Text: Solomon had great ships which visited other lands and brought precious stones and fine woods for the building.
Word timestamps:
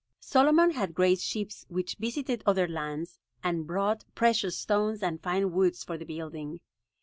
Solomon 0.19 0.71
had 0.71 0.95
great 0.95 1.19
ships 1.19 1.63
which 1.69 1.97
visited 1.99 2.41
other 2.47 2.67
lands 2.67 3.19
and 3.43 3.67
brought 3.67 4.03
precious 4.15 4.57
stones 4.57 5.03
and 5.03 5.21
fine 5.21 5.51
woods 5.51 5.83
for 5.83 5.95
the 5.95 6.05
building. 6.05 6.59